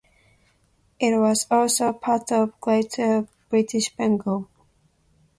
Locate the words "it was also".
0.99-1.93